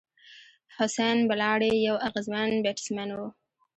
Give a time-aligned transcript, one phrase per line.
[0.77, 3.27] حسېن بلاڼي یو اغېزمن بېټسمېن وو.